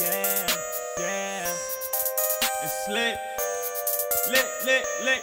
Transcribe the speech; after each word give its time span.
Yeah, 0.00 0.46
yeah. 0.98 1.46
It's 2.64 2.88
lit. 2.88 3.16
Lit, 4.30 4.46
lit, 4.64 4.84
lit. 5.04 5.22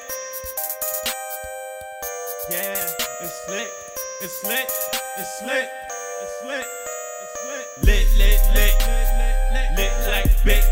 Yeah, 2.49 2.87
it's 3.21 3.49
lit. 3.49 3.67
It's 4.21 4.43
lit. 4.45 4.71
It's 5.17 5.41
lit. 5.45 5.69
It's 6.21 6.43
lit. 6.45 6.65
It's 7.21 7.37
lit. 7.47 7.67
Lit, 7.85 8.07
lit, 8.17 8.39
lit. 8.53 8.73
Lit 9.53 9.75
lit 9.75 9.91
like 10.07 10.43
Bic. 10.45 10.63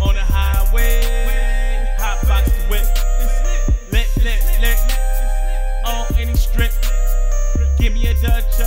On 0.00 0.14
the 0.14 0.20
highway. 0.20 1.86
Hot 1.98 2.26
box 2.26 2.50
whip. 2.68 2.86
It 3.20 3.30
slip 3.38 3.82
lit, 3.92 4.08
lit, 4.24 4.42
lit. 4.60 4.78
On 5.86 6.06
any 6.18 6.34
strip. 6.34 6.72
Give 7.78 7.92
me 7.92 8.06
a 8.08 8.14
Dutch, 8.14 8.58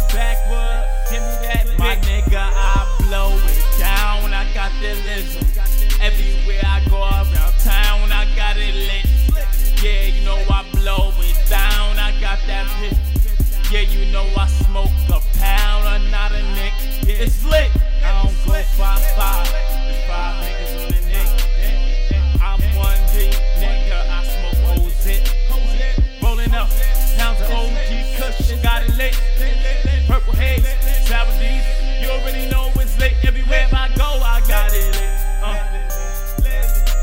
You 32.09 32.15
already 32.15 32.49
know 32.49 32.71
it's 32.73 32.97
lit. 32.97 33.13
Everywhere 33.23 33.67
I 33.71 33.87
go, 33.93 34.03
I 34.03 34.41
got 34.47 34.73
it 34.73 34.97
lit. 34.97 35.13
Uh. 35.45 35.61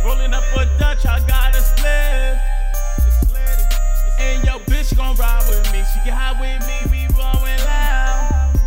Rolling 0.04 0.34
up 0.34 0.42
a 0.56 0.66
Dutch, 0.80 1.06
I 1.06 1.20
got 1.28 1.54
a 1.54 1.62
split. 1.62 2.34
And 4.18 4.44
yo, 4.44 4.58
bitch 4.66 4.96
gon' 4.96 5.14
ride 5.14 5.46
with 5.48 5.62
me. 5.70 5.84
She 5.94 6.00
can 6.02 6.10
hide 6.10 6.40
with 6.42 6.58
me, 6.66 6.74
we 6.90 7.06
rolling 7.14 7.62
loud. 7.62 8.58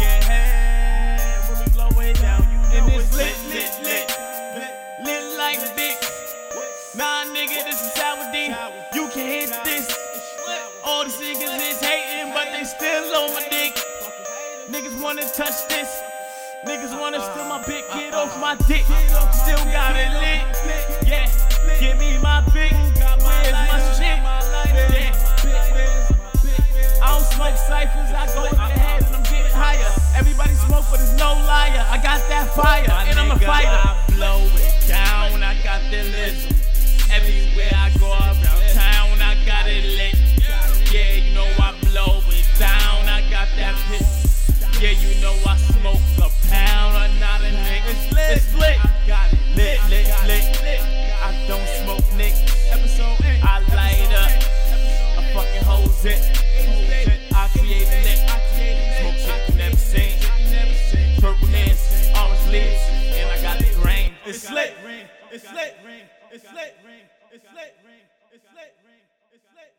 Yeah, 0.00 1.44
when 1.50 1.58
we 1.60 1.68
blow 1.74 1.92
it 2.00 2.16
down, 2.24 2.40
you 2.48 2.56
know 2.56 2.86
and 2.86 2.92
it's 2.94 3.14
lit, 3.14 3.36
lit, 3.52 3.68
lit, 3.84 4.08
lit 5.04 5.36
like 5.36 5.60
Bic. 5.76 6.00
Nah, 6.96 7.24
nigga, 7.36 7.68
this 7.68 7.82
is 7.82 7.92
Sour 7.92 8.24
D. 8.32 8.48
You 8.96 9.10
can 9.12 9.26
hit 9.28 9.52
this. 9.62 9.92
All 10.86 11.04
these 11.04 11.16
niggas 11.16 11.60
is 11.60 11.80
hating, 11.80 12.32
but 12.32 12.48
they 12.50 12.64
still 12.64 13.14
on 13.14 13.34
my 13.34 13.46
dick. 13.50 13.55
Niggas 14.70 15.00
wanna 15.00 15.22
touch 15.22 15.68
this. 15.68 16.02
Niggas 16.66 16.98
wanna 16.98 17.20
steal 17.20 17.44
my 17.44 17.62
Bic, 17.66 17.84
get 17.94 18.14
off 18.14 18.36
my 18.40 18.56
dick. 18.66 18.84
Still 19.32 19.64
got 19.70 19.94
it 19.94 20.10
lit. 20.18 20.42
Yeah, 21.06 21.30
give 21.78 21.96
me 21.98 22.18
my 22.18 22.40
Bic. 22.52 22.72
Where's 22.72 23.52
my 23.52 23.78
shit? 23.94 24.18
Yeah. 24.90 25.14
I 27.00 27.04
don't 27.12 27.24
smoke 27.32 27.56
ciphers, 27.56 28.10
I 28.10 28.26
go 28.34 28.45
it. 56.04 56.20
I 57.34 57.48
create 57.48 57.88
lit. 58.04 58.18
Smoke 58.18 59.18
shit 59.24 59.48
you 59.48 59.56
never 59.56 59.76
seen. 59.76 60.12
Purple 61.20 61.48
hands, 61.48 62.10
orange 62.14 62.46
leaves, 62.52 62.82
and 63.16 63.30
I 63.30 63.42
got 63.42 63.58
the 63.58 63.72
grain. 63.80 64.12
It's 64.24 64.50
lit. 64.50 64.74
It's 65.32 65.44
lit. 65.52 65.76
It's 65.80 65.82
lit. 65.82 65.82
It's 66.32 66.52
lit. 66.52 66.74
It's 67.32 67.44
lit. 67.54 67.74
It's 68.32 68.44
lit. 69.54 69.72